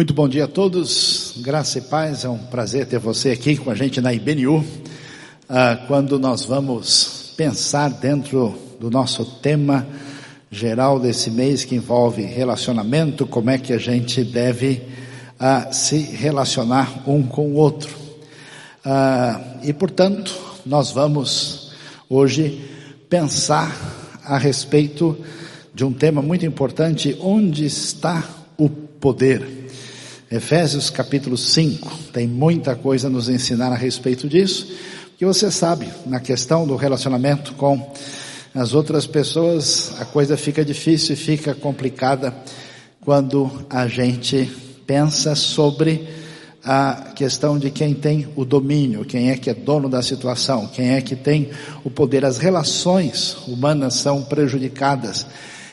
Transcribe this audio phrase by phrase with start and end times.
[0.00, 3.70] Muito bom dia a todos, graça e paz, é um prazer ter você aqui com
[3.70, 4.64] a gente na IBNU,
[5.46, 9.86] ah, quando nós vamos pensar dentro do nosso tema
[10.50, 14.80] geral desse mês que envolve relacionamento, como é que a gente deve
[15.38, 17.94] ah, se relacionar um com o outro.
[18.82, 21.72] Ah, e portanto, nós vamos
[22.08, 22.58] hoje
[23.06, 23.70] pensar
[24.24, 25.14] a respeito
[25.74, 29.59] de um tema muito importante, onde está o poder?
[30.30, 34.72] Efésios capítulo 5 tem muita coisa a nos ensinar a respeito disso,
[35.18, 37.92] que você sabe, na questão do relacionamento com
[38.54, 42.32] as outras pessoas, a coisa fica difícil e fica complicada
[43.00, 44.48] quando a gente
[44.86, 46.08] pensa sobre
[46.64, 50.90] a questão de quem tem o domínio, quem é que é dono da situação, quem
[50.90, 51.50] é que tem
[51.82, 52.24] o poder.
[52.24, 55.26] As relações humanas são prejudicadas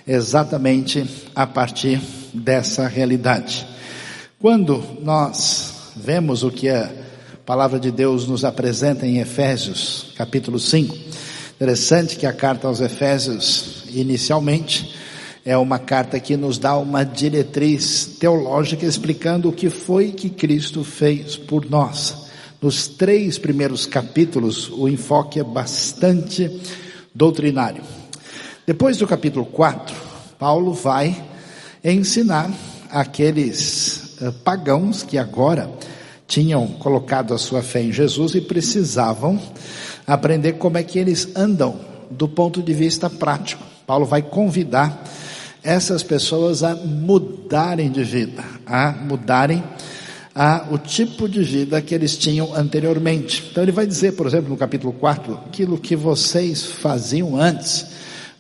[0.08, 2.02] exatamente a partir
[2.34, 3.77] dessa realidade.
[4.40, 6.92] Quando nós vemos o que a
[7.44, 10.96] palavra de Deus nos apresenta em Efésios, capítulo 5,
[11.56, 14.94] interessante que a carta aos Efésios, inicialmente,
[15.44, 20.84] é uma carta que nos dá uma diretriz teológica explicando o que foi que Cristo
[20.84, 22.28] fez por nós.
[22.62, 26.62] Nos três primeiros capítulos, o enfoque é bastante
[27.12, 27.82] doutrinário.
[28.68, 29.96] Depois do capítulo 4,
[30.38, 31.26] Paulo vai
[31.84, 32.52] ensinar
[32.92, 34.07] aqueles
[34.44, 35.70] pagãos que agora
[36.28, 39.40] tinham colocado a sua fé em Jesus e precisavam
[40.06, 41.80] aprender como é que eles andam
[42.12, 43.64] do ponto de vista prático.
[43.86, 45.04] Paulo vai convidar
[45.64, 49.64] essas pessoas a mudarem de vida, a mudarem
[50.36, 53.44] a, o tipo de vida que eles tinham anteriormente.
[53.50, 57.88] Então ele vai dizer, por exemplo, no capítulo 4, aquilo que vocês faziam antes,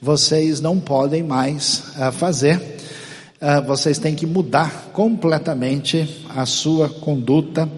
[0.02, 2.77] vocês não podem mais uh, fazer
[3.42, 7.70] uh, vocês têm que mudar completamente a sua conduta,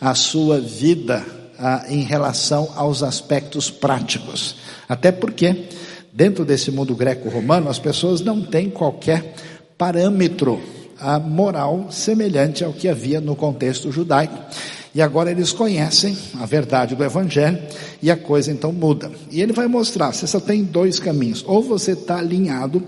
[0.00, 1.24] a sua vida
[1.58, 4.56] uh, em relação aos aspectos práticos.
[4.88, 5.68] Até porque,
[6.12, 9.34] dentro desse mundo greco-romano, as pessoas não têm qualquer
[9.76, 10.54] parâmetro
[11.00, 14.36] uh, moral semelhante ao que havia no contexto judaico.
[14.94, 17.58] E agora eles conhecem a verdade do Evangelho
[18.02, 19.10] e a coisa então muda.
[19.30, 21.44] E ele vai mostrar: você só tem dois caminhos.
[21.46, 22.82] Ou você está alinhado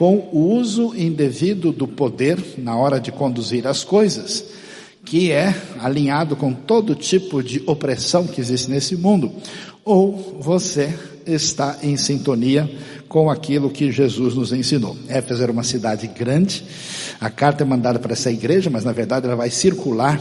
[0.00, 4.42] com o uso indevido do poder na hora de conduzir as coisas,
[5.04, 9.30] que é alinhado com todo tipo de opressão que existe nesse mundo,
[9.84, 12.66] ou você está em sintonia
[13.10, 14.96] com aquilo que Jesus nos ensinou.
[15.06, 16.64] Éfeso era uma cidade grande,
[17.20, 20.18] a carta é mandada para essa igreja, mas na verdade ela vai circular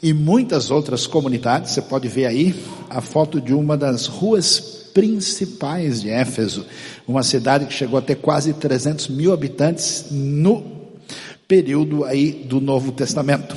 [0.00, 1.72] em muitas outras comunidades.
[1.72, 2.54] Você pode ver aí
[2.88, 6.66] a foto de uma das ruas principais de Éfeso,
[7.06, 10.64] uma cidade que chegou a ter quase 300 mil habitantes no
[11.46, 13.56] período aí do Novo Testamento.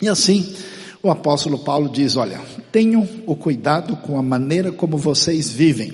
[0.00, 0.54] E assim,
[1.02, 2.40] o apóstolo Paulo diz: olha,
[2.70, 5.92] tenham o cuidado com a maneira como vocês vivem.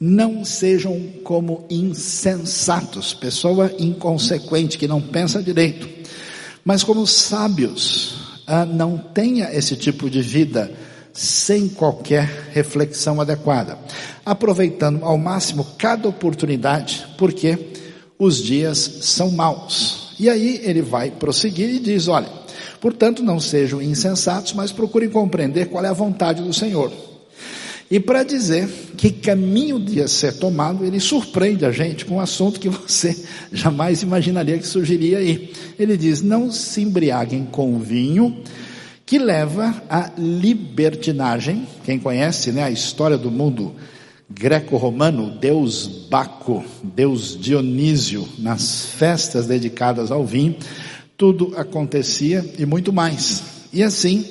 [0.00, 5.86] Não sejam como insensatos, pessoa inconsequente que não pensa direito,
[6.64, 8.24] mas como sábios.
[8.46, 10.70] Ah, não tenha esse tipo de vida
[11.16, 13.78] sem qualquer reflexão adequada,
[14.24, 17.58] aproveitando ao máximo cada oportunidade, porque
[18.18, 20.14] os dias são maus.
[20.18, 22.28] E aí ele vai prosseguir e diz: olha,
[22.80, 26.92] portanto não sejam insensatos, mas procurem compreender qual é a vontade do Senhor.
[27.88, 32.58] E para dizer que caminho de ser tomado, ele surpreende a gente com um assunto
[32.58, 33.16] que você
[33.52, 35.52] jamais imaginaria que surgiria aí.
[35.78, 38.42] Ele diz: não se embriaguem com vinho,
[39.06, 41.66] que leva à libertinagem.
[41.84, 43.76] Quem conhece né, a história do mundo
[44.28, 50.56] greco-romano, Deus Baco, Deus Dionísio, nas festas dedicadas ao vinho,
[51.16, 53.44] tudo acontecia e muito mais.
[53.72, 54.28] E assim,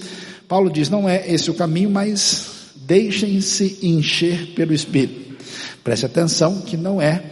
[0.48, 5.36] Paulo diz: não é esse o caminho, mas deixem-se encher pelo Espírito.
[5.84, 7.24] Preste atenção que não é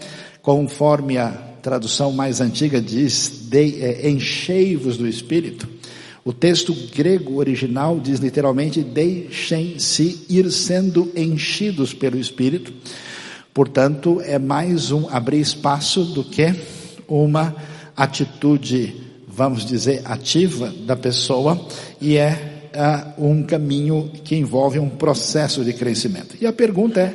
[0.42, 1.30] conforme a
[1.62, 5.73] tradução mais antiga diz, é, enchei-vos do Espírito.
[6.26, 12.74] O texto grego original diz literalmente: deixem-se ir sendo enchidos pelo Espírito.
[13.54, 16.56] Portanto, é mais um abrir espaço do que
[17.08, 17.56] uma
[17.96, 18.96] atitude,
[19.28, 21.68] vamos dizer, ativa da pessoa,
[22.00, 26.38] e é uh, um caminho que envolve um processo de crescimento.
[26.40, 27.14] E a pergunta é: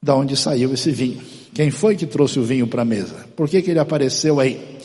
[0.00, 1.20] de onde saiu esse vinho?
[1.52, 3.26] Quem foi que trouxe o vinho para a mesa?
[3.36, 4.78] Por que, que ele apareceu aí?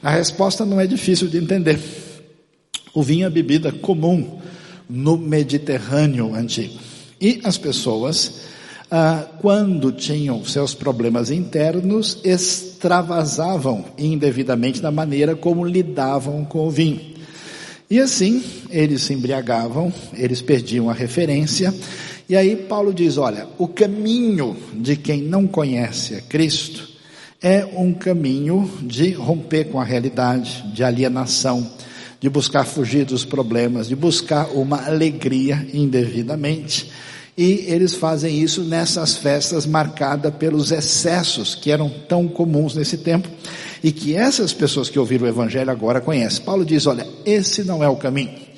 [0.00, 1.78] A resposta não é difícil de entender.
[2.94, 4.38] O vinho é bebida comum
[4.88, 6.78] no Mediterrâneo antigo.
[7.20, 8.48] E as pessoas
[8.90, 17.00] ah, quando tinham seus problemas internos, extravasavam indevidamente na maneira como lidavam com o vinho.
[17.90, 21.74] E assim, eles se embriagavam, eles perdiam a referência,
[22.28, 26.88] e aí Paulo diz: olha, o caminho de quem não conhece a Cristo
[27.42, 31.70] é um caminho de romper com a realidade, de alienação,
[32.20, 36.90] de buscar fugir dos problemas, de buscar uma alegria indevidamente.
[37.36, 43.28] E eles fazem isso nessas festas marcadas pelos excessos que eram tão comuns nesse tempo
[43.82, 46.44] e que essas pessoas que ouviram o Evangelho agora conhecem.
[46.44, 48.48] Paulo diz: olha, esse não é o caminho.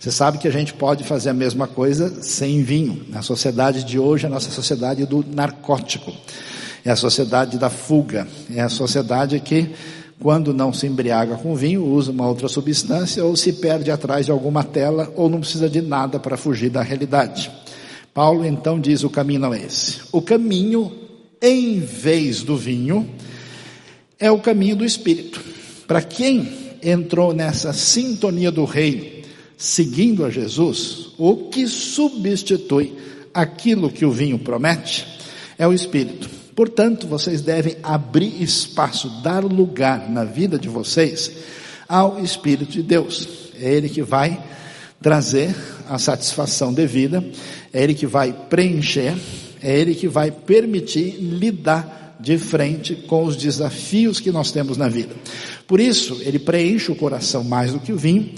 [0.00, 3.04] Você sabe que a gente pode fazer a mesma coisa sem vinho.
[3.10, 6.10] Na sociedade de hoje, a nossa sociedade do narcótico.
[6.82, 8.26] É a sociedade da fuga.
[8.50, 9.68] É a sociedade que,
[10.20, 14.30] quando não se embriaga com vinho, usa uma outra substância ou se perde atrás de
[14.30, 17.50] alguma tela ou não precisa de nada para fugir da realidade.
[18.12, 20.00] Paulo então diz: o caminho não é esse.
[20.12, 20.92] O caminho,
[21.40, 23.08] em vez do vinho,
[24.18, 25.40] é o caminho do Espírito.
[25.86, 29.06] Para quem entrou nessa sintonia do reino,
[29.56, 32.94] seguindo a Jesus, o que substitui
[33.32, 35.06] aquilo que o vinho promete
[35.58, 36.39] é o Espírito.
[36.60, 41.32] Portanto, vocês devem abrir espaço, dar lugar na vida de vocês
[41.88, 43.26] ao Espírito de Deus.
[43.58, 44.38] É Ele que vai
[45.00, 45.56] trazer
[45.88, 47.24] a satisfação devida,
[47.72, 49.16] é Ele que vai preencher,
[49.62, 54.86] é Ele que vai permitir lidar de frente com os desafios que nós temos na
[54.86, 55.14] vida.
[55.66, 58.34] Por isso, ele preenche o coração mais do que o vinho,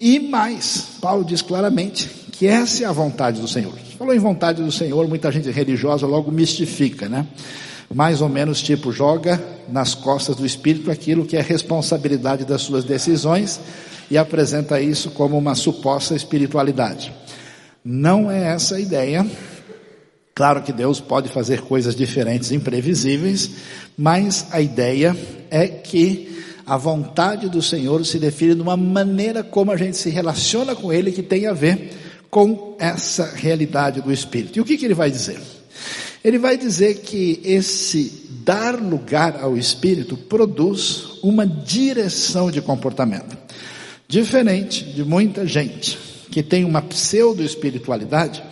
[0.00, 3.72] e mais, Paulo diz claramente que essa é a vontade do Senhor.
[3.98, 7.26] Falou em vontade do Senhor, muita gente religiosa logo mistifica, né?
[7.94, 12.84] Mais ou menos tipo, joga nas costas do Espírito aquilo que é responsabilidade das suas
[12.84, 13.60] decisões
[14.10, 17.12] e apresenta isso como uma suposta espiritualidade.
[17.84, 19.24] Não é essa a ideia,
[20.34, 23.48] Claro que Deus pode fazer coisas diferentes, imprevisíveis,
[23.96, 25.16] mas a ideia
[25.48, 30.10] é que a vontade do Senhor se define de uma maneira como a gente se
[30.10, 31.92] relaciona com Ele que tem a ver
[32.30, 34.58] com essa realidade do Espírito.
[34.58, 35.38] E o que, que ele vai dizer?
[36.24, 43.36] Ele vai dizer que esse dar lugar ao Espírito produz uma direção de comportamento.
[44.08, 45.98] Diferente de muita gente
[46.30, 48.42] que tem uma pseudo-espiritualidade,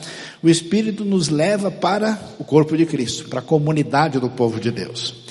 [0.42, 4.70] o Espírito nos leva para o corpo de Cristo, para a comunidade do povo de
[4.70, 5.21] Deus.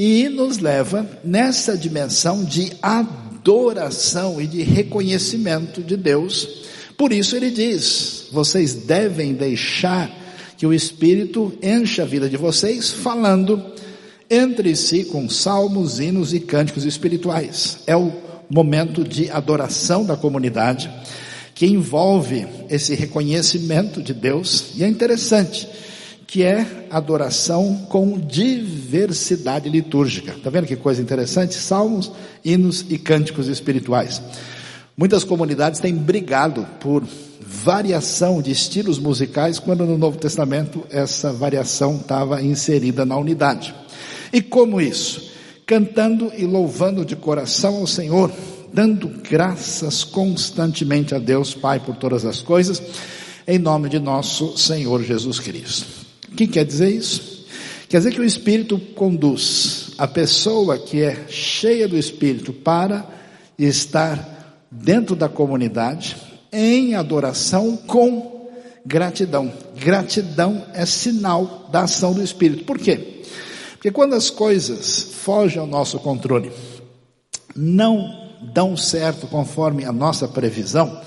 [0.00, 6.48] E nos leva nessa dimensão de adoração e de reconhecimento de Deus.
[6.96, 10.08] Por isso ele diz: vocês devem deixar
[10.56, 13.60] que o Espírito encha a vida de vocês, falando
[14.30, 17.78] entre si com salmos, hinos e cânticos espirituais.
[17.84, 18.12] É o
[18.48, 20.88] momento de adoração da comunidade
[21.56, 25.68] que envolve esse reconhecimento de Deus, e é interessante,
[26.28, 30.32] que é adoração com diversidade litúrgica.
[30.32, 31.54] Está vendo que coisa interessante?
[31.54, 32.12] Salmos,
[32.44, 34.20] hinos e cânticos espirituais.
[34.94, 37.02] Muitas comunidades têm brigado por
[37.40, 43.74] variação de estilos musicais, quando no Novo Testamento essa variação estava inserida na unidade.
[44.30, 45.30] E como isso?
[45.64, 48.30] Cantando e louvando de coração ao Senhor,
[48.70, 52.82] dando graças constantemente a Deus Pai por todas as coisas,
[53.46, 55.97] em nome de nosso Senhor Jesus Cristo.
[56.32, 57.46] O que quer dizer isso?
[57.88, 63.06] Quer dizer que o Espírito conduz a pessoa que é cheia do Espírito para
[63.58, 66.16] estar dentro da comunidade
[66.52, 68.50] em adoração com
[68.84, 69.52] gratidão.
[69.76, 72.64] Gratidão é sinal da ação do Espírito.
[72.64, 73.22] Por quê?
[73.72, 76.50] Porque quando as coisas fogem ao nosso controle,
[77.54, 81.00] não dão certo conforme a nossa previsão,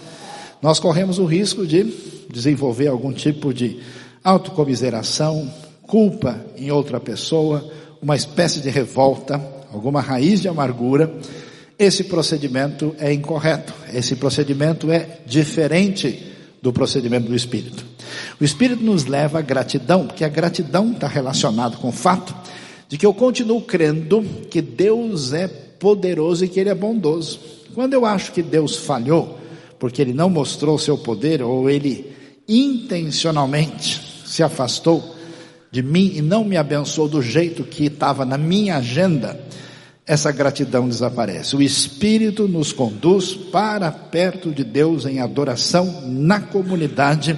[0.61, 1.83] nós corremos o risco de
[2.29, 3.79] desenvolver algum tipo de
[4.23, 5.51] autocomiseração,
[5.83, 7.69] culpa em outra pessoa,
[8.01, 9.41] uma espécie de revolta,
[9.73, 11.11] alguma raiz de amargura.
[11.77, 13.73] Esse procedimento é incorreto.
[13.93, 17.85] Esse procedimento é diferente do procedimento do Espírito.
[18.39, 22.35] O Espírito nos leva à gratidão, porque a gratidão está relacionada com o fato
[22.87, 27.39] de que eu continuo crendo que Deus é poderoso e que Ele é bondoso.
[27.73, 29.39] Quando eu acho que Deus falhou,
[29.79, 32.11] porque Ele não mostrou o seu poder, ou Ele
[32.47, 35.13] intencionalmente se afastou
[35.69, 39.37] de mim e não me abençoou do jeito que estava na minha agenda,
[40.07, 41.53] essa gratidão desaparece.
[41.55, 47.37] O Espírito nos conduz para perto de Deus em adoração na comunidade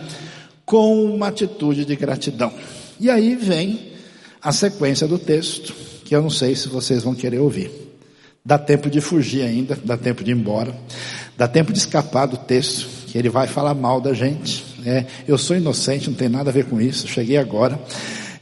[0.64, 2.54] com uma atitude de gratidão.
[3.00, 3.92] E aí vem
[4.40, 5.74] a sequência do texto,
[6.06, 7.72] que eu não sei se vocês vão querer ouvir.
[8.46, 10.76] Dá tempo de fugir ainda, dá tempo de ir embora,
[11.36, 15.38] dá tempo de escapar do texto, que ele vai falar mal da gente, É, eu
[15.38, 17.80] sou inocente, não tem nada a ver com isso, cheguei agora.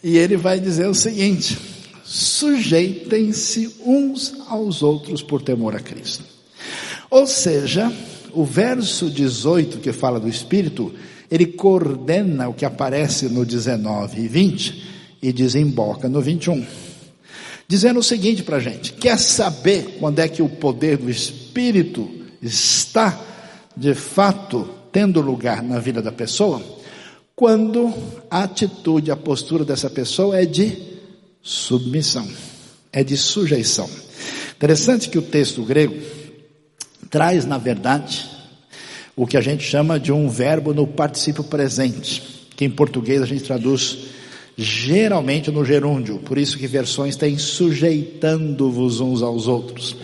[0.03, 1.57] E ele vai dizer o seguinte:
[2.03, 6.23] sujeitem-se uns aos outros por temor a Cristo.
[7.09, 7.91] Ou seja,
[8.33, 10.93] o verso 18 que fala do Espírito,
[11.29, 14.83] ele coordena o que aparece no 19 e 20
[15.21, 16.65] e desemboca no 21.
[17.67, 22.09] Dizendo o seguinte para a gente: quer saber quando é que o poder do Espírito
[22.41, 23.19] está
[23.77, 26.61] de fato tendo lugar na vida da pessoa?
[27.35, 27.93] Quando
[28.29, 30.77] a atitude, a postura dessa pessoa é de
[31.41, 32.27] submissão,
[32.91, 33.89] é de sujeição.
[34.55, 35.95] Interessante que o texto grego
[37.09, 38.29] traz, na verdade,
[39.15, 43.25] o que a gente chama de um verbo no particípio presente, que em português a
[43.25, 44.09] gente traduz
[44.55, 49.95] geralmente no gerúndio, por isso que versões têm sujeitando-vos uns aos outros.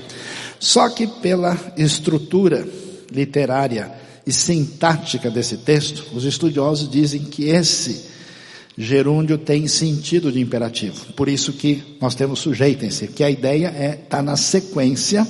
[0.60, 2.68] Só que pela estrutura
[3.12, 3.92] literária
[4.28, 8.08] e sintática desse texto, os estudiosos dizem que esse
[8.78, 11.14] gerúndio tem sentido de imperativo.
[11.14, 15.26] Por isso que nós temos sujeitem-se, que a ideia é tá na sequência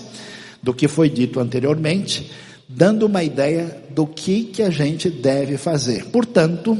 [0.63, 2.31] do que foi dito anteriormente,
[2.67, 6.05] dando uma ideia do que que a gente deve fazer.
[6.05, 6.75] Portanto,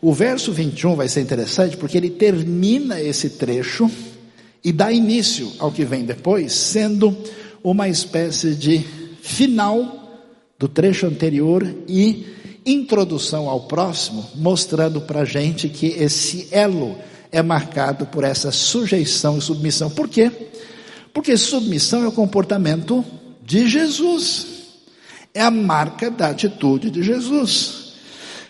[0.00, 3.88] o verso 21 vai ser interessante porque ele termina esse trecho
[4.64, 7.14] e dá início ao que vem depois, sendo
[7.62, 8.78] uma espécie de
[9.20, 9.99] final
[10.60, 12.26] do trecho anterior e
[12.66, 16.98] introdução ao próximo, mostrando para a gente que esse elo
[17.32, 19.88] é marcado por essa sujeição e submissão.
[19.88, 20.30] Por quê?
[21.14, 23.02] Porque submissão é o comportamento
[23.42, 24.46] de Jesus,
[25.32, 27.94] é a marca da atitude de Jesus,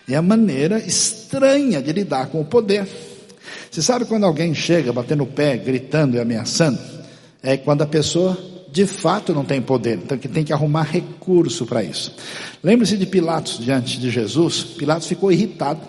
[0.05, 2.85] é a maneira estranha de lidar com o poder.
[3.71, 6.77] Você sabe quando alguém chega batendo o pé, gritando e ameaçando?
[7.41, 11.65] É quando a pessoa de fato não tem poder, então que tem que arrumar recurso
[11.65, 12.13] para isso.
[12.63, 14.63] Lembre-se de Pilatos diante de Jesus.
[14.63, 15.81] Pilatos ficou irritado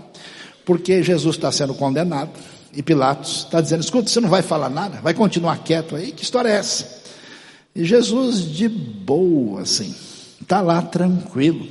[0.64, 2.30] porque Jesus está sendo condenado
[2.74, 6.10] e Pilatos está dizendo: escuta, você não vai falar nada, vai continuar quieto aí?
[6.10, 7.02] Que história é essa?
[7.74, 9.94] E Jesus de boa, assim,
[10.40, 11.68] está lá tranquilo.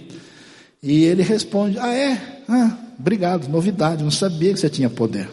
[0.82, 2.42] E ele responde: Ah, é?
[2.48, 5.30] Ah, obrigado, novidade, não sabia que você tinha poder.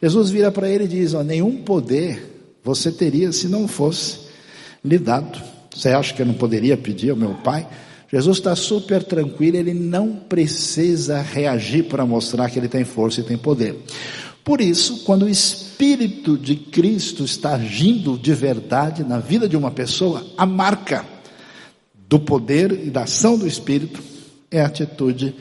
[0.00, 4.29] Jesus vira para ele e diz: ó, Nenhum poder você teria se não fosse
[4.84, 5.40] lhe dado.
[5.74, 7.66] Você acha que eu não poderia pedir ao meu pai?
[8.12, 13.24] Jesus está super tranquilo, ele não precisa reagir para mostrar que ele tem força e
[13.24, 13.76] tem poder.
[14.42, 19.70] Por isso, quando o Espírito de Cristo está agindo de verdade na vida de uma
[19.70, 21.04] pessoa, a marca
[22.08, 24.02] do poder e da ação do Espírito
[24.50, 25.34] é a atitude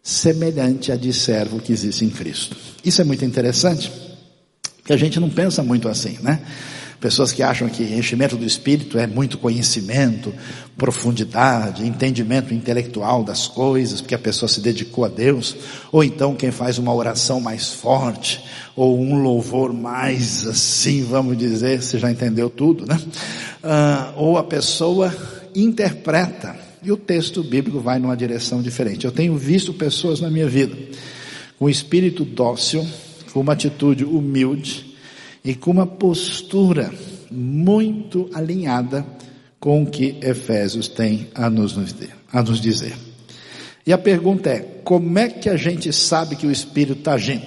[0.00, 2.56] semelhante à de servo que existe em Cristo.
[2.84, 3.90] Isso é muito interessante,
[4.84, 6.40] que a gente não pensa muito assim, né?
[7.04, 10.32] Pessoas que acham que enchimento do espírito é muito conhecimento,
[10.74, 15.54] profundidade, entendimento intelectual das coisas, porque a pessoa se dedicou a Deus,
[15.92, 18.42] ou então quem faz uma oração mais forte,
[18.74, 22.98] ou um louvor mais assim, vamos dizer, você já entendeu tudo, né?
[23.62, 25.14] Ah, ou a pessoa
[25.54, 29.04] interpreta, e o texto bíblico vai numa direção diferente.
[29.04, 30.74] Eu tenho visto pessoas na minha vida
[31.58, 32.82] com espírito dócil,
[33.30, 34.93] com uma atitude humilde,
[35.44, 36.90] e com uma postura
[37.30, 39.04] muito alinhada
[39.60, 41.76] com o que Efésios tem a nos,
[42.32, 42.94] a nos dizer.
[43.86, 47.46] E a pergunta é: como é que a gente sabe que o Espírito está agindo?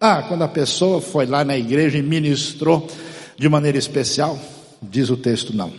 [0.00, 2.88] Ah, quando a pessoa foi lá na igreja e ministrou
[3.36, 4.38] de maneira especial?
[4.80, 5.72] Diz o texto, não.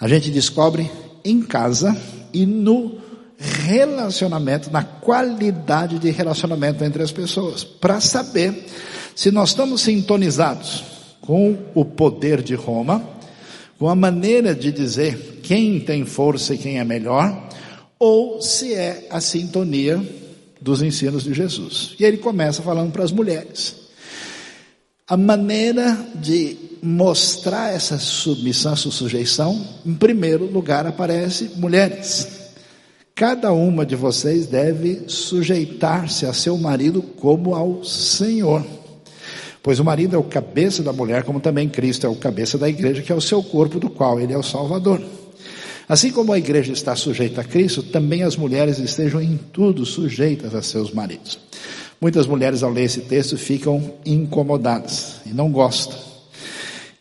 [0.00, 0.90] A gente descobre
[1.24, 1.96] em casa
[2.32, 2.98] e no
[3.42, 8.66] relacionamento, na qualidade de relacionamento entre as pessoas, para saber
[9.14, 10.84] se nós estamos sintonizados
[11.20, 13.04] com o poder de Roma,
[13.78, 17.48] com a maneira de dizer quem tem força e quem é melhor,
[17.98, 20.00] ou se é a sintonia
[20.60, 21.94] dos ensinos de Jesus.
[21.98, 23.76] E ele começa falando para as mulheres.
[25.06, 32.41] A maneira de mostrar essa submissão, essa sujeição, em primeiro lugar aparece mulheres.
[33.14, 38.64] Cada uma de vocês deve sujeitar-se a seu marido como ao Senhor.
[39.62, 42.68] Pois o marido é o cabeça da mulher, como também Cristo é o cabeça da
[42.68, 45.00] igreja, que é o seu corpo, do qual ele é o Salvador.
[45.88, 50.54] Assim como a igreja está sujeita a Cristo, também as mulheres estejam em tudo sujeitas
[50.54, 51.38] a seus maridos.
[52.00, 55.96] Muitas mulheres, ao ler esse texto, ficam incomodadas e não gostam.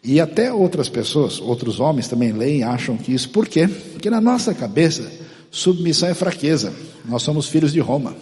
[0.03, 3.29] E até outras pessoas, outros homens também leem e acham que isso.
[3.29, 3.67] Por quê?
[3.67, 5.09] Porque na nossa cabeça,
[5.51, 6.73] submissão é fraqueza.
[7.05, 8.15] Nós somos filhos de Roma.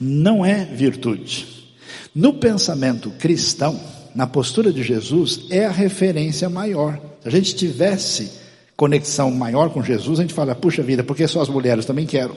[0.00, 1.46] Não é virtude.
[2.14, 3.78] No pensamento cristão,
[4.14, 6.98] na postura de Jesus, é a referência maior.
[7.22, 8.32] Se a gente tivesse
[8.76, 12.34] conexão maior com Jesus, a gente fala, puxa vida, porque só as mulheres também quero.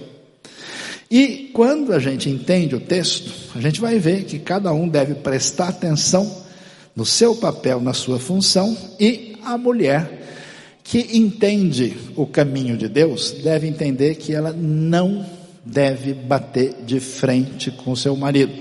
[1.09, 5.15] E quando a gente entende o texto, a gente vai ver que cada um deve
[5.15, 6.43] prestar atenção
[6.95, 10.22] no seu papel, na sua função, e a mulher
[10.83, 15.25] que entende o caminho de Deus deve entender que ela não
[15.63, 18.51] deve bater de frente com seu marido.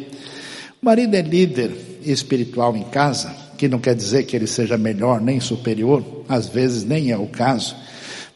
[0.80, 1.72] O marido é líder
[2.04, 6.84] espiritual em casa, que não quer dizer que ele seja melhor nem superior, às vezes
[6.84, 7.76] nem é o caso.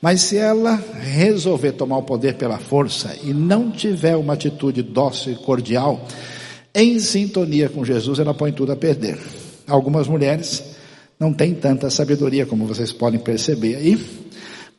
[0.02, 5.32] Mas se ela resolver tomar o poder pela força e não tiver uma atitude dócil
[5.32, 6.06] e cordial,
[6.74, 9.18] em sintonia com Jesus, ela põe tudo a perder.
[9.66, 10.75] Algumas mulheres
[11.18, 13.98] não têm tanta sabedoria, como vocês podem perceber aí,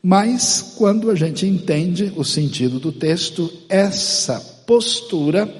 [0.02, 5.52] mas quando a gente entende o sentido do texto, essa postura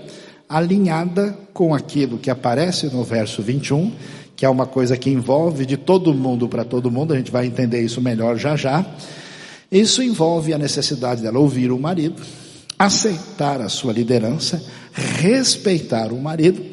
[0.48, 3.92] alinhada com aquilo que aparece no verso 21,
[4.36, 7.48] que é uma coisa que envolve de todo mundo para todo mundo, a gente vai
[7.48, 8.86] entender isso melhor já já
[9.72, 12.22] isso envolve a necessidade dela ouvir o marido,
[12.80, 16.64] aceitar a sua liderança, respeitar o marido.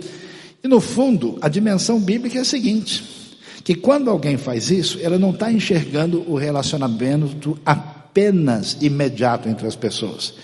[0.62, 3.23] E no fundo, a dimensão bíblica é a seguinte:
[3.62, 9.76] que quando alguém faz isso, ela não está enxergando o relacionamento apenas imediato entre as
[9.76, 10.34] pessoas.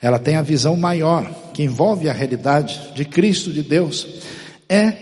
[0.00, 4.06] Ela tem a visão maior, que envolve a realidade de Cristo, de Deus,
[4.68, 4.92] é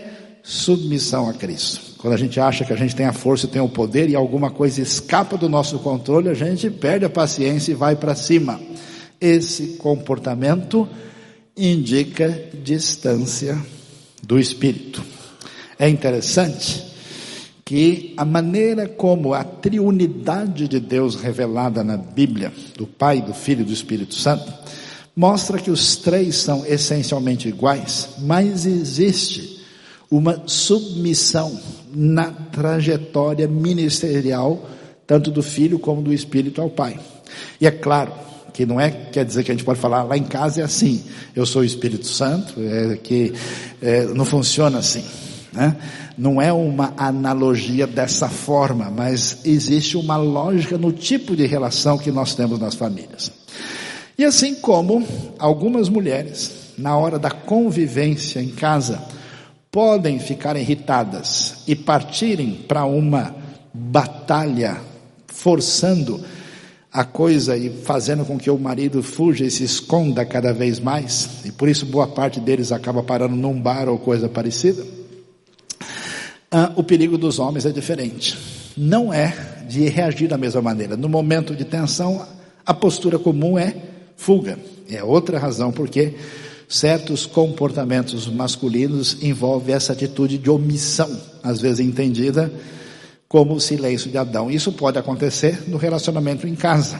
[0.43, 1.95] submissão a Cristo.
[1.97, 4.51] Quando a gente acha que a gente tem a força, tem o poder e alguma
[4.51, 8.59] coisa escapa do nosso controle, a gente perde a paciência e vai para cima.
[9.19, 10.87] Esse comportamento
[11.57, 12.29] indica
[12.63, 13.57] distância
[14.21, 15.03] do espírito.
[15.79, 16.94] É interessante
[17.67, 23.61] que a maneira como a triunidade de Deus revelada na Bíblia, do Pai, do Filho
[23.61, 24.53] e do Espírito Santo,
[25.15, 29.65] mostra que os três são essencialmente iguais, mas existe
[30.11, 31.59] uma submissão
[31.91, 34.69] na trajetória ministerial,
[35.07, 36.99] tanto do filho como do espírito ao pai.
[37.59, 38.13] E é claro
[38.53, 41.03] que não é quer dizer que a gente pode falar lá em casa é assim,
[41.35, 43.33] eu sou o Espírito Santo, é que
[43.81, 45.03] é, não funciona assim.
[45.55, 45.75] Né?
[46.17, 52.11] Não é uma analogia dessa forma, mas existe uma lógica no tipo de relação que
[52.11, 53.31] nós temos nas famílias.
[54.17, 55.05] E assim como
[55.39, 59.01] algumas mulheres, na hora da convivência em casa,
[59.71, 63.35] podem ficar irritadas e partirem para uma
[63.73, 64.77] batalha,
[65.27, 66.21] forçando
[66.91, 71.29] a coisa e fazendo com que o marido fuja e se esconda cada vez mais,
[71.43, 74.94] e por isso boa parte deles acaba parando num bar ou coisa parecida.
[76.51, 78.37] Ah, o perigo dos homens é diferente.
[78.77, 79.33] Não é
[79.67, 80.95] de reagir da mesma maneira.
[80.95, 82.25] No momento de tensão,
[82.65, 83.75] a postura comum é
[84.15, 84.57] fuga.
[84.89, 86.13] É outra razão porque
[86.67, 91.09] certos comportamentos masculinos envolvem essa atitude de omissão,
[91.43, 92.51] às vezes entendida
[93.27, 94.49] como o silêncio de Adão.
[94.49, 96.99] Isso pode acontecer no relacionamento em casa.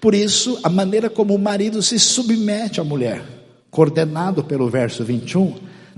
[0.00, 3.22] Por isso, a maneira como o marido se submete à mulher,
[3.70, 5.54] coordenado pelo verso 21,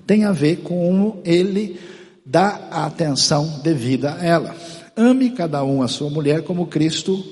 [0.07, 1.79] tem a ver com ele
[2.25, 4.57] dar a atenção devida a ela.
[4.97, 7.23] Ame cada um a sua mulher como Cristo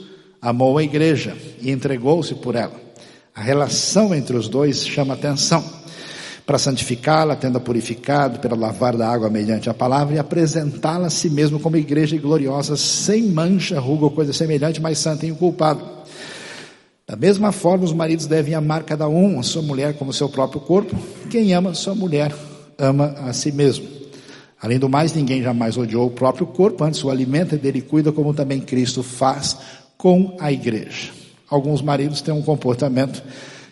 [0.41, 2.75] amou a igreja e entregou-se por ela.
[3.35, 5.63] A relação entre os dois chama atenção.
[6.45, 11.31] Para santificá-la, tendo-a purificado pela lavar da água mediante a palavra e apresentá-la a si
[11.31, 15.87] mesmo como igreja gloriosa, sem mancha, ruga ou coisa semelhante, mas santa e inculpável.
[17.07, 20.61] Da mesma forma, os maridos devem amar cada um a sua mulher como seu próprio
[20.61, 20.97] corpo.
[21.29, 22.35] Quem ama sua mulher,
[22.79, 24.00] ama a si mesmo.
[24.61, 28.13] Além do mais, ninguém jamais odiou o próprio corpo, antes o alimenta e dele cuida,
[28.13, 29.57] como também Cristo faz
[29.97, 31.11] com a igreja.
[31.49, 33.23] Alguns maridos têm um comportamento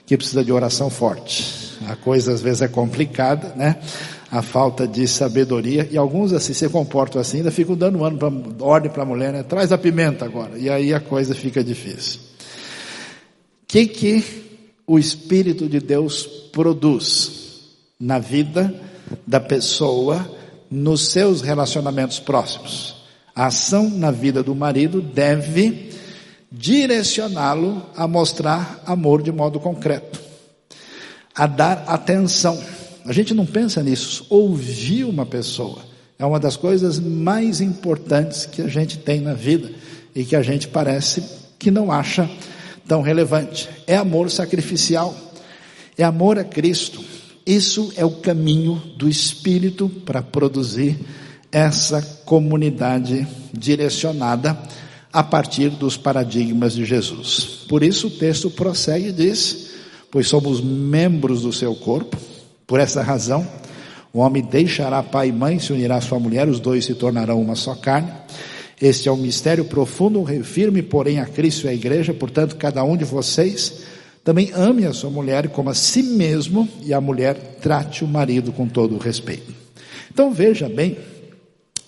[0.07, 1.69] que precisa de oração forte.
[1.87, 3.77] A coisa às vezes é complicada, né?
[4.31, 5.87] A falta de sabedoria.
[5.91, 8.33] E alguns assim se comportam assim, ainda ficam dando ano pra,
[8.65, 9.43] ordem para a mulher, né?
[9.43, 10.59] Traz a pimenta agora.
[10.59, 12.21] E aí a coisa fica difícil.
[12.21, 14.25] O que, que
[14.87, 17.69] o Espírito de Deus produz
[18.01, 18.75] na vida
[19.27, 20.38] da pessoa,
[20.71, 22.97] nos seus relacionamentos próximos?
[23.35, 25.93] A ação na vida do marido deve
[26.51, 30.21] direcioná-lo a mostrar amor de modo concreto,
[31.35, 32.59] a dar atenção.
[33.05, 34.27] A gente não pensa nisso.
[34.29, 35.79] Ouvir uma pessoa
[36.19, 39.71] é uma das coisas mais importantes que a gente tem na vida
[40.15, 41.23] e que a gente parece
[41.59, 42.29] que não acha
[42.89, 43.69] tão relevante.
[43.87, 45.15] É amor sacrificial,
[45.97, 47.01] é amor a Cristo.
[47.49, 50.99] Isso é o caminho do Espírito para produzir
[51.51, 54.63] essa comunidade direcionada
[55.11, 57.65] a partir dos paradigmas de Jesus.
[57.67, 59.71] Por isso o texto prossegue e diz:
[60.11, 62.19] Pois somos membros do seu corpo,
[62.67, 63.49] por essa razão,
[64.13, 67.41] o homem deixará pai e mãe, se unirá à sua mulher, os dois se tornarão
[67.41, 68.13] uma só carne.
[68.79, 72.95] Este é um mistério profundo, firme, porém a Cristo e a igreja, portanto, cada um
[72.95, 73.87] de vocês
[74.25, 78.53] Também ame a sua mulher como a si mesmo e a mulher trate o marido
[78.53, 79.55] com todo o respeito.
[80.13, 80.99] Então veja bem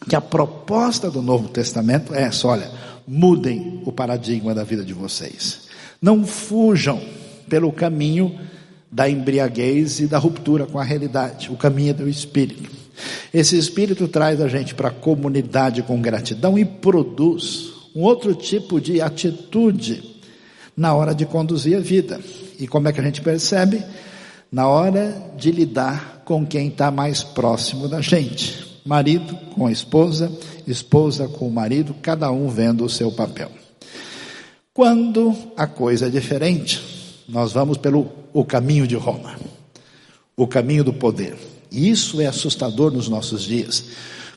[0.08, 2.70] que a proposta do Novo Testamento é essa: olha,
[3.06, 5.68] mudem o paradigma da vida de vocês.
[6.00, 7.00] Não fujam
[7.48, 8.38] pelo caminho
[8.90, 12.70] da embriaguez e da ruptura com a realidade, o caminho do Espírito.
[13.32, 18.80] Esse Espírito traz a gente para a comunidade com gratidão e produz um outro tipo
[18.80, 20.09] de atitude
[20.80, 22.18] na hora de conduzir a vida.
[22.58, 23.84] E como é que a gente percebe?
[24.50, 28.80] Na hora de lidar com quem está mais próximo da gente.
[28.82, 30.32] Marido com a esposa,
[30.66, 33.50] esposa com o marido, cada um vendo o seu papel.
[34.72, 36.80] Quando a coisa é diferente,
[37.28, 39.34] nós vamos pelo o caminho de Roma,
[40.34, 41.36] o caminho do poder.
[41.70, 43.84] E isso é assustador nos nossos dias.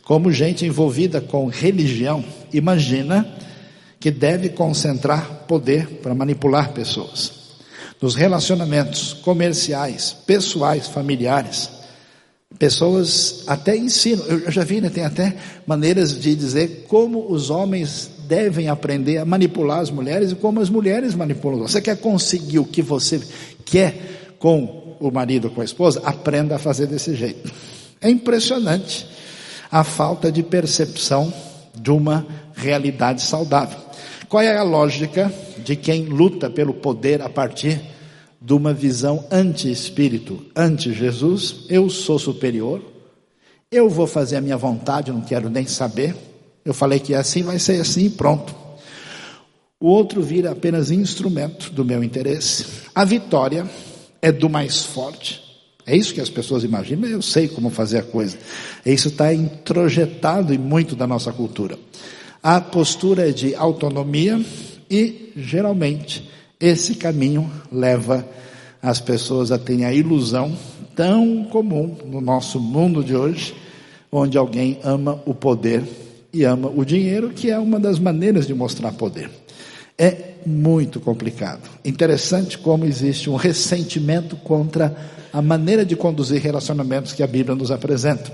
[0.03, 3.25] Como gente envolvida com religião, imagina
[4.03, 7.31] que deve concentrar poder para manipular pessoas.
[8.01, 11.69] Nos relacionamentos comerciais, pessoais, familiares,
[12.59, 18.11] pessoas até ensinam, eu já vi, né, tem até maneiras de dizer como os homens
[18.27, 21.65] devem aprender a manipular as mulheres e como as mulheres manipulam.
[21.65, 23.21] Você quer conseguir o que você
[23.63, 26.01] quer com o marido, com a esposa?
[26.03, 27.49] Aprenda a fazer desse jeito.
[28.01, 29.07] É impressionante
[29.71, 31.33] a falta de percepção
[31.73, 33.82] de uma realidade saudável.
[34.27, 35.31] Qual é a lógica
[35.63, 37.81] de quem luta pelo poder a partir
[38.41, 41.65] de uma visão anti-espírito, anti-Jesus?
[41.69, 42.81] Eu sou superior,
[43.71, 46.15] eu vou fazer a minha vontade, não quero nem saber.
[46.63, 48.55] Eu falei que é assim, vai ser assim, pronto.
[49.79, 52.65] O outro vira apenas instrumento do meu interesse.
[52.95, 53.69] A vitória
[54.21, 55.41] é do mais forte.
[55.85, 57.09] É isso que as pessoas imaginam.
[57.09, 58.37] Eu sei como fazer a coisa.
[58.85, 61.77] Isso está introjetado em muito da nossa cultura.
[62.43, 64.37] A postura de autonomia
[64.91, 66.29] e, geralmente,
[66.59, 68.27] esse caminho leva
[68.81, 70.51] as pessoas a terem a ilusão
[70.93, 73.55] tão comum no nosso mundo de hoje,
[74.11, 75.83] onde alguém ama o poder
[76.33, 79.29] e ama o dinheiro, que é uma das maneiras de mostrar poder.
[79.97, 81.61] É muito complicado.
[81.85, 84.93] Interessante como existe um ressentimento contra
[85.31, 88.33] a maneira de conduzir relacionamentos que a Bíblia nos apresenta.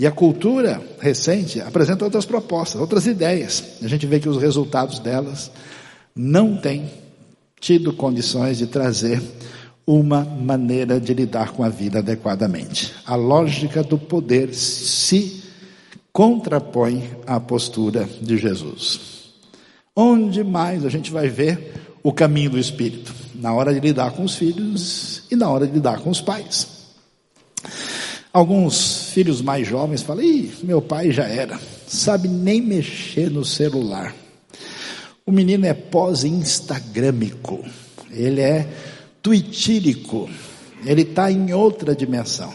[0.00, 3.62] E a cultura recente apresenta outras propostas, outras ideias.
[3.82, 5.50] A gente vê que os resultados delas
[6.16, 6.90] não têm
[7.60, 9.20] tido condições de trazer
[9.86, 12.94] uma maneira de lidar com a vida adequadamente.
[13.04, 15.42] A lógica do poder se
[16.10, 19.00] contrapõe à postura de Jesus.
[19.94, 23.14] Onde mais a gente vai ver o caminho do Espírito?
[23.34, 26.79] Na hora de lidar com os filhos e na hora de lidar com os pais.
[28.32, 34.14] Alguns filhos mais jovens falam: Ih, meu pai já era, sabe nem mexer no celular.
[35.26, 37.64] O menino é pós-instagramico,
[38.10, 38.66] ele é
[39.22, 40.28] twitírico,
[40.84, 42.52] ele está em outra dimensão.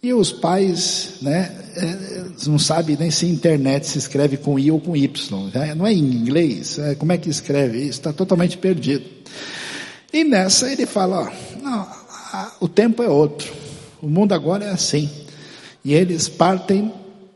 [0.00, 4.80] E os pais, né, é, não sabem nem se internet se escreve com I ou
[4.80, 5.50] com Y.
[5.52, 5.74] Né?
[5.74, 7.98] Não é em inglês, é, como é que escreve isso?
[7.98, 9.04] Está totalmente perdido.
[10.12, 11.86] E nessa ele fala, ó, não,
[12.60, 13.52] o tempo é outro.
[14.02, 15.10] O mundo agora é assim.
[15.84, 16.92] E eles partem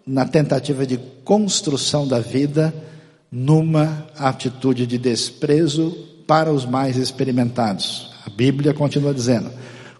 [0.06, 2.74] na tentativa de construção da vida
[3.30, 5.96] numa atitude de desprezo
[6.26, 8.10] para os mais experimentados.
[8.26, 9.50] A Bíblia continua dizendo: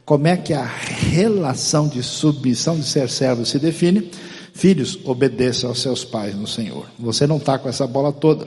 [0.05, 4.11] como é que a relação de submissão de ser servo se define?
[4.53, 6.87] Filhos, obedeçam aos seus pais no Senhor.
[6.99, 8.47] Você não está com essa bola toda.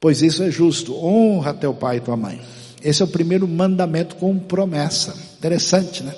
[0.00, 0.94] Pois isso é justo.
[0.94, 2.40] Honra teu pai e tua mãe.
[2.82, 5.14] Esse é o primeiro mandamento com promessa.
[5.36, 6.14] Interessante, né?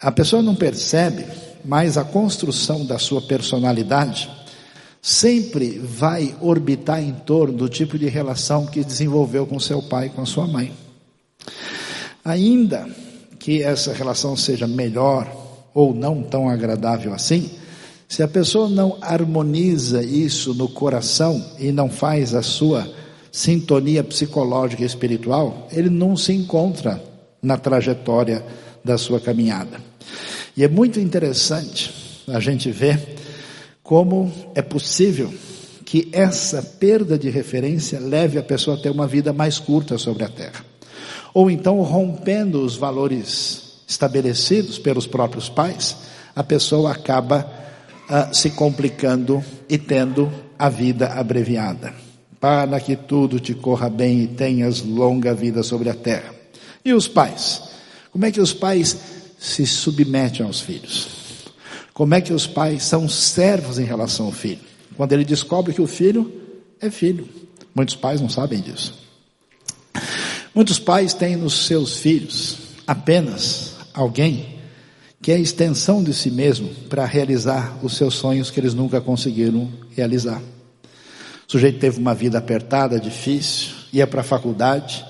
[0.00, 1.26] A pessoa não percebe,
[1.64, 4.30] mas a construção da sua personalidade
[5.02, 10.10] sempre vai orbitar em torno do tipo de relação que desenvolveu com seu pai e
[10.10, 10.72] com sua mãe.
[12.24, 12.88] Ainda
[13.40, 15.26] que essa relação seja melhor
[15.74, 17.50] ou não tão agradável assim,
[18.08, 22.88] se a pessoa não harmoniza isso no coração e não faz a sua
[23.32, 27.02] sintonia psicológica e espiritual, ele não se encontra
[27.42, 28.44] na trajetória
[28.88, 29.80] da sua caminhada.
[30.56, 33.16] E é muito interessante a gente ver
[33.82, 35.32] como é possível
[35.84, 40.24] que essa perda de referência leve a pessoa a ter uma vida mais curta sobre
[40.24, 40.68] a terra
[41.32, 45.96] ou então rompendo os valores estabelecidos pelos próprios pais,
[46.34, 47.48] a pessoa acaba
[48.10, 51.94] uh, se complicando e tendo a vida abreviada.
[52.40, 56.34] Para que tudo te corra bem e tenhas longa vida sobre a terra.
[56.84, 57.62] E os pais?
[58.10, 58.96] Como é que os pais
[59.38, 61.08] se submetem aos filhos?
[61.92, 64.60] Como é que os pais são servos em relação ao filho?
[64.96, 66.32] Quando ele descobre que o filho
[66.80, 67.28] é filho.
[67.74, 68.94] Muitos pais não sabem disso.
[70.54, 74.58] Muitos pais têm nos seus filhos apenas alguém
[75.20, 79.00] que é a extensão de si mesmo para realizar os seus sonhos que eles nunca
[79.00, 80.40] conseguiram realizar.
[81.46, 85.04] O sujeito teve uma vida apertada, difícil, ia para a faculdade,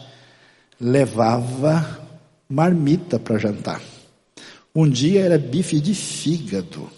[0.81, 2.08] levava
[2.49, 3.83] marmita para jantar.
[4.75, 6.89] Um dia era bife de fígado,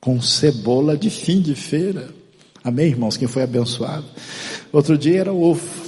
[0.00, 2.08] com cebola de fim de feira.
[2.62, 3.16] Amém, irmãos?
[3.16, 4.04] Quem foi abençoado?
[4.72, 5.86] Outro dia era ovo.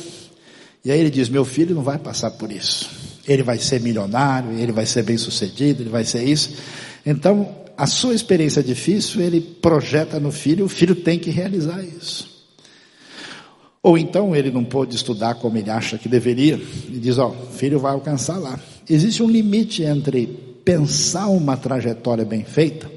[0.84, 2.88] E aí ele diz: Meu filho não vai passar por isso.
[3.26, 6.56] Ele vai ser milionário, ele vai ser bem sucedido, ele vai ser isso.
[7.04, 12.38] Então, a sua experiência difícil, ele projeta no filho, o filho tem que realizar isso.
[13.82, 17.52] Ou então ele não pôde estudar como ele acha que deveria, e diz: Ó, oh,
[17.52, 18.58] filho vai alcançar lá.
[18.90, 20.26] Existe um limite entre
[20.64, 22.90] pensar uma trajetória bem feita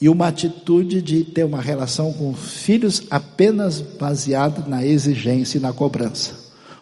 [0.00, 5.72] e uma atitude de ter uma relação com filhos apenas baseada na exigência e na
[5.72, 6.32] cobrança.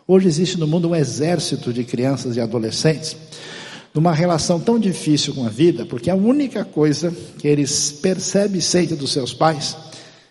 [0.06, 3.16] Hoje existe no mundo um exército de crianças e adolescentes
[3.94, 8.62] numa relação tão difícil com a vida, porque a única coisa que eles percebem e
[8.62, 9.76] sentem dos seus pais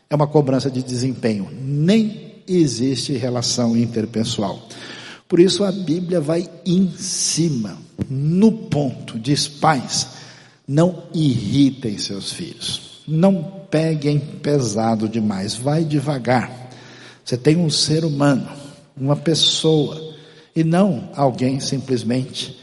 [0.09, 1.49] é uma cobrança de desempenho.
[1.61, 4.67] Nem existe relação interpessoal.
[5.27, 7.77] Por isso a Bíblia vai em cima,
[8.09, 10.07] no ponto, diz pais,
[10.67, 16.69] não irritem seus filhos, não peguem pesado demais, vai devagar.
[17.23, 18.47] Você tem um ser humano,
[18.95, 20.13] uma pessoa,
[20.55, 22.59] e não alguém simplesmente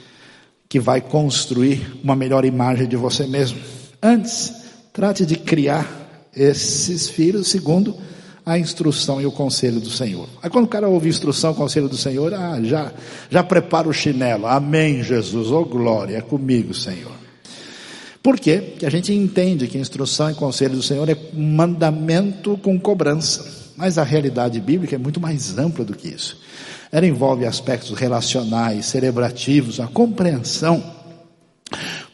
[0.68, 3.58] que vai construir uma melhor imagem de você mesmo.
[4.00, 4.52] Antes,
[4.92, 7.96] trate de criar esses filhos segundo
[8.44, 10.28] a instrução e o conselho do Senhor.
[10.42, 12.92] Aí quando o cara ouve instrução, conselho do Senhor, ah, já,
[13.28, 14.46] já prepara o chinelo.
[14.46, 15.50] Amém, Jesus.
[15.50, 17.12] Oh glória, é comigo, Senhor.
[18.22, 18.58] Por quê?
[18.58, 23.60] Porque a gente entende que instrução e conselho do Senhor é mandamento com cobrança.
[23.76, 26.38] Mas a realidade bíblica é muito mais ampla do que isso.
[26.92, 30.99] Ela envolve aspectos relacionais, cerebrativos, a compreensão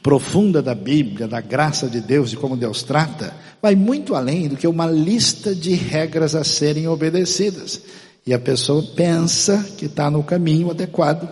[0.07, 4.57] profunda da Bíblia, da graça de Deus, de como Deus trata, vai muito além do
[4.57, 7.81] que uma lista de regras a serem obedecidas.
[8.25, 11.29] E a pessoa pensa que está no caminho adequado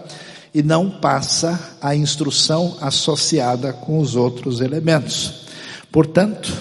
[0.52, 5.46] e não passa a instrução associada com os outros elementos.
[5.92, 6.52] Portanto,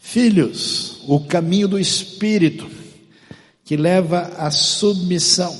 [0.00, 2.68] filhos, o caminho do Espírito,
[3.64, 5.56] que leva à submissão,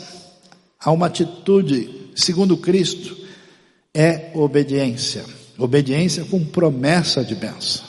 [0.81, 3.17] a uma atitude segundo Cristo,
[3.95, 5.46] é obediência.
[5.59, 7.85] Obediência com promessa de bênção.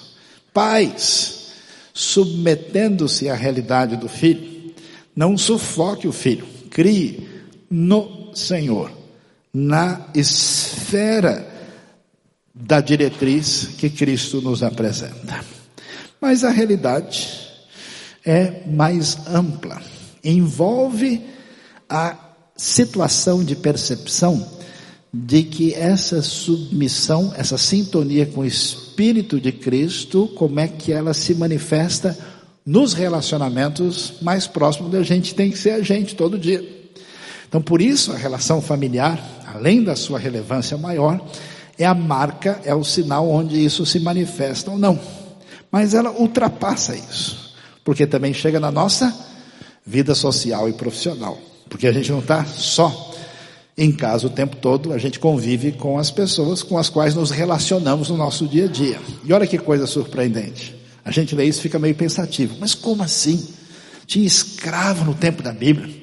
[0.53, 1.51] Pais,
[1.93, 4.73] submetendo-se à realidade do filho,
[5.15, 7.27] não sufoque o filho, crie
[7.69, 8.91] no Senhor,
[9.53, 11.47] na esfera
[12.53, 15.43] da diretriz que Cristo nos apresenta.
[16.21, 17.27] Mas a realidade
[18.25, 19.82] é mais ampla,
[20.23, 21.21] envolve
[21.89, 22.15] a
[22.56, 24.56] situação de percepção
[25.25, 31.13] de que essa submissão, essa sintonia com o Espírito de Cristo, como é que ela
[31.13, 32.17] se manifesta
[32.63, 36.63] nos relacionamentos mais próximos da gente, tem que ser a gente todo dia.
[37.47, 41.19] Então, por isso, a relação familiar, além da sua relevância maior,
[41.80, 44.99] é a marca, é o sinal onde isso se manifesta ou não.
[45.71, 49.13] Mas ela ultrapassa isso, porque também chega na nossa
[49.86, 51.38] vida social e profissional,
[51.69, 53.16] porque a gente não está só
[53.77, 57.29] em casa o tempo todo, a gente convive com as pessoas com as quais nos
[57.29, 58.99] relacionamos no nosso dia a dia.
[59.23, 60.75] E olha que coisa surpreendente.
[61.05, 62.57] A gente lê isso e fica meio pensativo.
[62.59, 63.47] Mas como assim?
[64.07, 65.95] Tinha escravo no tempo da Bíblia.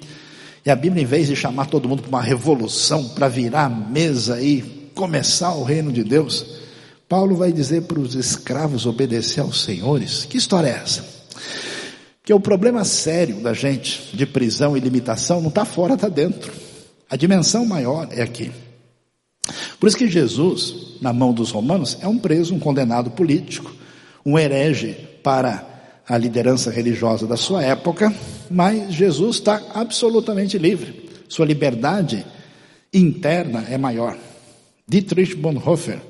[0.65, 3.69] E a Bíblia, em vez de chamar todo mundo para uma revolução, para virar a
[3.69, 4.63] mesa e
[4.95, 6.47] começar o reino de Deus,
[7.09, 10.25] Paulo vai dizer para os escravos obedecer aos senhores.
[10.25, 11.05] Que história é essa?
[12.25, 16.53] Que o problema sério da gente de prisão e limitação não está fora, está dentro.
[17.09, 18.51] A dimensão maior é aqui.
[19.79, 23.73] Por isso que Jesus, na mão dos romanos, é um preso, um condenado político,
[24.25, 25.75] um herege para
[26.09, 28.15] a liderança religiosa da sua época,
[28.51, 31.11] mas Jesus está absolutamente livre.
[31.29, 32.25] Sua liberdade
[32.93, 34.17] interna é maior.
[34.87, 36.01] Dietrich Bonhoeffer.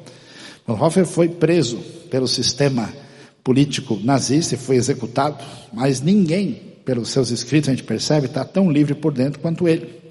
[0.67, 1.79] Bonhoeffer foi preso
[2.11, 2.93] pelo sistema
[3.43, 8.71] político nazista e foi executado, mas ninguém, pelos seus escritos, a gente percebe, está tão
[8.71, 10.03] livre por dentro quanto ele.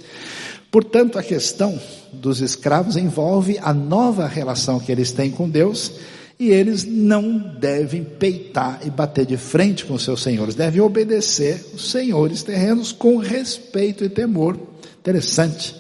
[0.73, 1.79] Portanto, a questão
[2.11, 5.91] dos escravos envolve a nova relação que eles têm com Deus
[6.39, 11.91] e eles não devem peitar e bater de frente com seus senhores, devem obedecer os
[11.91, 14.57] senhores terrenos com respeito e temor.
[14.99, 15.75] Interessante.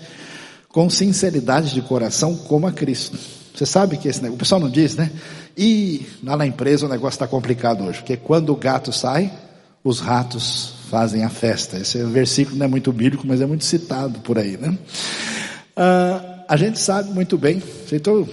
[0.69, 3.17] Com sinceridade de coração, como a Cristo.
[3.51, 5.09] Você sabe que esse negócio, o pessoal não diz, né?
[5.57, 9.33] E lá na empresa o negócio está complicado hoje, porque quando o gato sai,
[9.83, 11.77] os ratos fazem a festa.
[11.79, 14.77] Esse versículo não é muito bíblico, mas é muito citado por aí, né?
[15.75, 18.27] Ah, A gente sabe muito bem, estou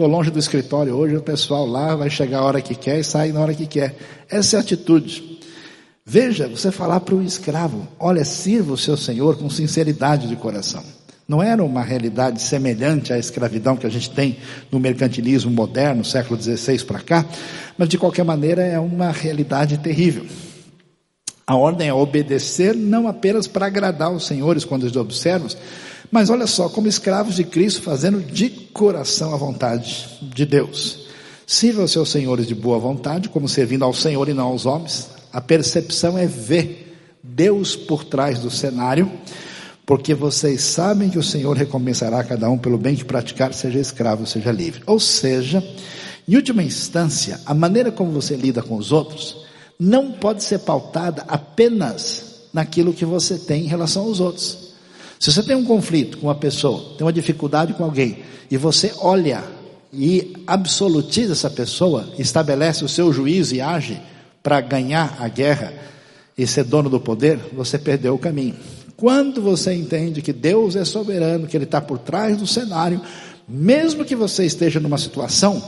[0.00, 3.32] longe do escritório hoje, o pessoal lá vai chegar a hora que quer e sai
[3.32, 3.96] na hora que quer.
[4.28, 5.40] Essa é a atitude.
[6.04, 10.84] Veja, você falar para o escravo, olha, sirva o seu senhor com sinceridade de coração.
[11.26, 14.36] Não era uma realidade semelhante à escravidão que a gente tem
[14.70, 17.24] no mercantilismo moderno, século XVI para cá,
[17.78, 20.26] mas de qualquer maneira é uma realidade terrível.
[21.46, 25.48] A ordem é obedecer não apenas para agradar os senhores quando os observam,
[26.10, 31.06] mas olha só, como escravos de Cristo, fazendo de coração a vontade de Deus.
[31.46, 35.10] Sirva os seus senhores de boa vontade, como servindo ao Senhor e não aos homens.
[35.32, 39.10] A percepção é ver Deus por trás do cenário
[39.84, 44.26] porque vocês sabem que o Senhor recompensará cada um pelo bem que praticar, seja escravo,
[44.26, 44.82] seja livre.
[44.86, 45.62] Ou seja,
[46.26, 49.44] em última instância, a maneira como você lida com os outros
[49.82, 54.74] não pode ser pautada apenas naquilo que você tem em relação aos outros.
[55.18, 58.94] Se você tem um conflito com uma pessoa, tem uma dificuldade com alguém, e você
[58.98, 59.42] olha
[59.92, 64.00] e absolutiza essa pessoa, estabelece o seu juízo e age
[64.40, 65.74] para ganhar a guerra
[66.38, 68.54] e ser dono do poder, você perdeu o caminho.
[68.96, 73.00] Quando você entende que Deus é soberano, que Ele está por trás do cenário,
[73.48, 75.60] mesmo que você esteja numa situação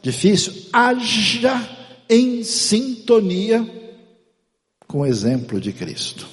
[0.00, 1.77] difícil, haja
[2.08, 3.68] em sintonia
[4.86, 6.26] com o exemplo de Cristo,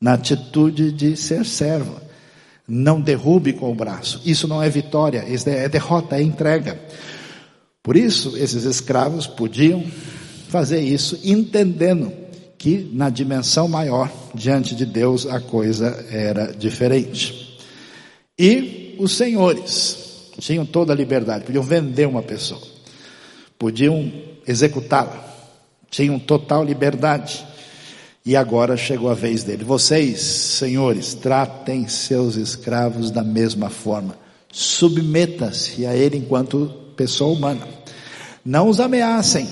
[0.00, 2.00] na atitude de ser servo.
[2.66, 4.20] Não derrube com o braço.
[4.24, 6.80] Isso não é vitória, isso é derrota, é entrega.
[7.82, 9.84] Por isso, esses escravos podiam
[10.48, 12.12] fazer isso entendendo
[12.56, 17.58] que na dimensão maior, diante de Deus, a coisa era diferente.
[18.38, 22.62] E os senhores tinham toda a liberdade, podiam vender uma pessoa,
[23.58, 24.12] podiam
[24.46, 25.24] executá-la,
[25.90, 27.46] tinham total liberdade.
[28.24, 29.64] E agora chegou a vez dele.
[29.64, 34.16] Vocês, senhores, tratem seus escravos da mesma forma.
[34.50, 37.66] Submeta-se a ele enquanto pessoa humana.
[38.44, 39.48] Não os ameacem.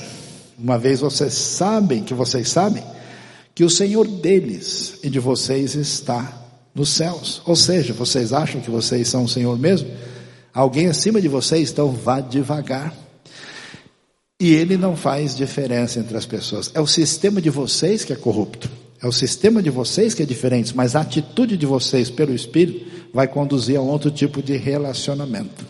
[0.56, 2.84] Uma vez vocês sabem que vocês sabem
[3.54, 6.40] que o Senhor deles e de vocês está
[6.74, 7.42] nos céus.
[7.44, 9.90] Ou seja, vocês acham que vocês são o Senhor mesmo?
[10.52, 12.94] Alguém acima de vocês, então vá devagar.
[14.40, 16.70] E ele não faz diferença entre as pessoas.
[16.74, 18.70] É o sistema de vocês que é corrupto.
[19.02, 22.86] É o sistema de vocês que é diferente, mas a atitude de vocês pelo Espírito
[23.12, 25.66] vai conduzir a um outro tipo de relacionamento.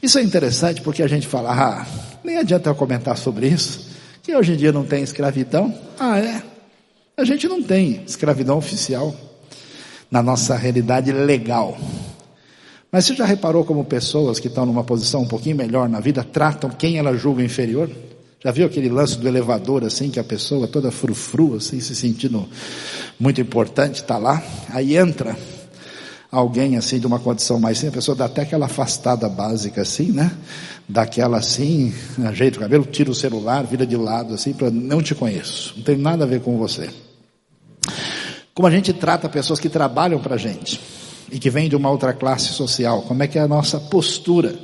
[0.00, 1.86] Isso é interessante porque a gente fala, ah,
[2.24, 3.88] nem adianta eu comentar sobre isso,
[4.22, 5.74] que hoje em dia não tem escravidão.
[5.98, 6.42] Ah, é?
[7.16, 9.14] A gente não tem escravidão oficial
[10.10, 11.76] na nossa realidade legal.
[12.92, 16.24] Mas você já reparou como pessoas que estão numa posição um pouquinho melhor na vida
[16.24, 17.88] tratam quem ela julga inferior?
[18.42, 22.48] Já viu aquele lance do elevador assim, que a pessoa toda frufru, assim, se sentindo
[23.18, 25.36] muito importante, está lá, aí entra
[26.32, 30.10] alguém assim de uma condição mais simples, a pessoa dá até aquela afastada básica assim,
[30.10, 30.32] né?
[30.88, 35.14] Daquela assim, ajeita o cabelo, tira o celular, vira de lado assim, para não te
[35.14, 36.88] conheço, não tem nada a ver com você.
[38.52, 40.80] Como a gente trata pessoas que trabalham para a gente
[41.30, 44.54] e que vêm de uma outra classe social, como é que é a nossa postura?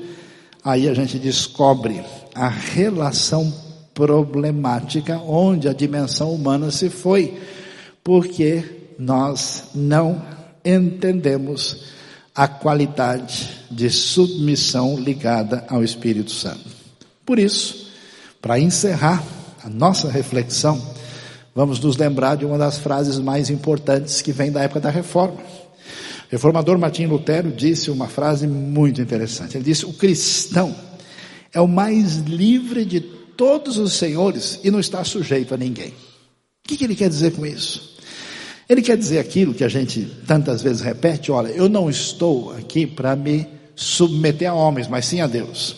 [0.64, 2.02] Aí a gente descobre
[2.34, 3.52] a relação
[3.94, 7.38] problemática onde a dimensão humana se foi,
[8.02, 8.64] porque
[8.98, 10.20] nós não
[10.64, 11.94] entendemos
[12.34, 16.68] a qualidade de submissão ligada ao Espírito Santo.
[17.24, 17.90] Por isso,
[18.42, 19.24] para encerrar
[19.64, 20.80] a nossa reflexão,
[21.54, 25.38] vamos nos lembrar de uma das frases mais importantes que vem da época da reforma.
[26.28, 29.56] Reformador Martim Lutero disse uma frase muito interessante.
[29.56, 30.74] Ele disse: O cristão
[31.52, 35.88] é o mais livre de todos os senhores e não está sujeito a ninguém.
[35.88, 37.96] O que, que ele quer dizer com isso?
[38.68, 42.86] Ele quer dizer aquilo que a gente tantas vezes repete: olha, eu não estou aqui
[42.86, 45.76] para me submeter a homens, mas sim a Deus.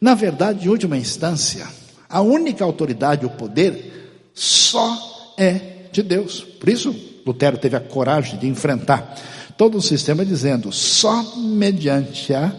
[0.00, 1.66] Na verdade, em última instância,
[2.08, 6.40] a única autoridade, o poder, só é de Deus.
[6.40, 6.94] Por isso,
[7.26, 9.16] Lutero teve a coragem de enfrentar
[9.60, 12.50] todo o sistema dizendo: só mediante a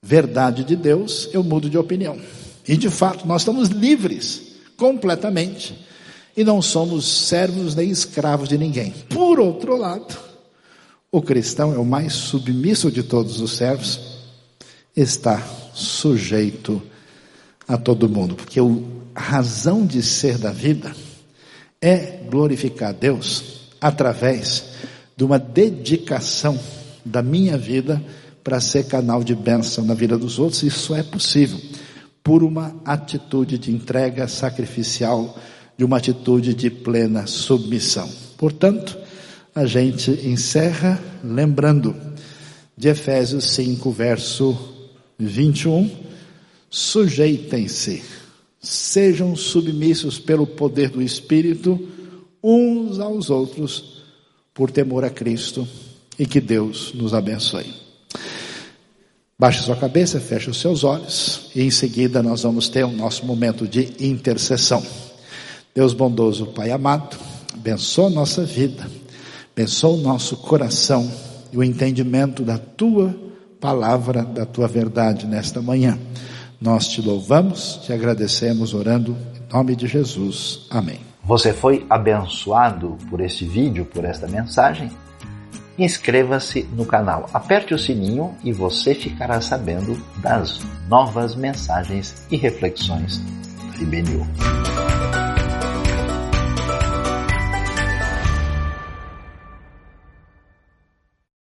[0.00, 2.16] verdade de Deus eu mudo de opinião.
[2.68, 4.40] E de fato, nós estamos livres
[4.76, 5.76] completamente
[6.36, 8.94] e não somos servos nem escravos de ninguém.
[9.08, 10.16] Por outro lado,
[11.10, 13.98] o cristão é o mais submisso de todos os servos,
[14.96, 15.42] está
[15.74, 16.80] sujeito
[17.66, 18.60] a todo mundo, porque
[19.16, 20.94] a razão de ser da vida
[21.82, 24.74] é glorificar Deus através
[25.16, 26.58] de uma dedicação
[27.04, 28.02] da minha vida
[28.42, 30.62] para ser canal de bênção na vida dos outros.
[30.62, 31.58] Isso é possível
[32.22, 35.38] por uma atitude de entrega sacrificial,
[35.76, 38.08] de uma atitude de plena submissão.
[38.36, 38.96] Portanto,
[39.54, 41.94] a gente encerra lembrando
[42.76, 44.56] de Efésios 5, verso
[45.18, 45.88] 21.
[46.68, 48.02] Sujeitem-se,
[48.60, 51.78] sejam submissos pelo poder do Espírito
[52.42, 53.93] uns aos outros,
[54.54, 55.66] por temor a Cristo,
[56.18, 57.74] e que Deus nos abençoe.
[59.36, 63.26] Baixe sua cabeça, feche os seus olhos, e em seguida nós vamos ter o nosso
[63.26, 64.82] momento de intercessão.
[65.74, 67.16] Deus bondoso, Pai amado,
[67.52, 68.88] abençoa nossa vida,
[69.52, 71.10] abençoa o nosso coração
[71.52, 73.14] e o entendimento da tua
[73.60, 75.98] palavra, da tua verdade nesta manhã.
[76.60, 80.60] Nós te louvamos, te agradecemos orando em nome de Jesus.
[80.70, 81.13] Amém.
[81.24, 84.90] Você foi abençoado por este vídeo, por esta mensagem?
[85.78, 93.18] Inscreva-se no canal, aperte o sininho e você ficará sabendo das novas mensagens e reflexões
[93.18, 95.23] do IBNU.